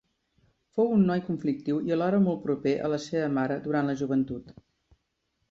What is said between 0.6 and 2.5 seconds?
Fou un noi conflictiu i alhora molt